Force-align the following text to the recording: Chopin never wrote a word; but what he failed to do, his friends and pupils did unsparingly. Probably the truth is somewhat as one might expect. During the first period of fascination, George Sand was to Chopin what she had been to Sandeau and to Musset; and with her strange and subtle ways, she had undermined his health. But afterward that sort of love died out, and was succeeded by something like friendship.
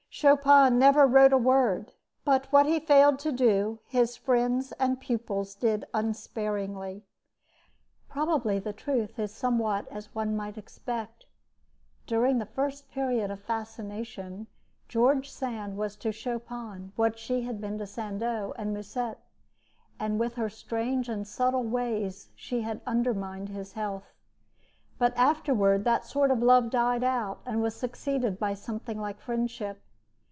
Chopin 0.13 0.77
never 0.77 1.07
wrote 1.07 1.31
a 1.31 1.37
word; 1.37 1.93
but 2.25 2.45
what 2.51 2.65
he 2.65 2.81
failed 2.81 3.17
to 3.19 3.31
do, 3.31 3.79
his 3.87 4.17
friends 4.17 4.73
and 4.73 4.99
pupils 4.99 5.55
did 5.55 5.85
unsparingly. 5.93 7.05
Probably 8.09 8.59
the 8.59 8.73
truth 8.73 9.17
is 9.17 9.33
somewhat 9.33 9.87
as 9.89 10.13
one 10.13 10.35
might 10.35 10.57
expect. 10.57 11.27
During 12.05 12.37
the 12.39 12.45
first 12.45 12.91
period 12.91 13.31
of 13.31 13.39
fascination, 13.39 14.47
George 14.89 15.31
Sand 15.31 15.77
was 15.77 15.95
to 15.95 16.11
Chopin 16.11 16.91
what 16.97 17.17
she 17.17 17.43
had 17.43 17.61
been 17.61 17.77
to 17.77 17.87
Sandeau 17.87 18.53
and 18.57 18.75
to 18.75 18.79
Musset; 18.79 19.17
and 19.97 20.19
with 20.19 20.35
her 20.35 20.49
strange 20.49 21.07
and 21.07 21.25
subtle 21.25 21.63
ways, 21.63 22.27
she 22.35 22.61
had 22.61 22.81
undermined 22.85 23.47
his 23.47 23.73
health. 23.73 24.11
But 24.99 25.15
afterward 25.17 25.85
that 25.85 26.05
sort 26.05 26.31
of 26.31 26.43
love 26.43 26.69
died 26.69 27.03
out, 27.03 27.39
and 27.45 27.61
was 27.61 27.75
succeeded 27.75 28.37
by 28.37 28.53
something 28.55 28.99
like 28.99 29.21
friendship. 29.21 29.81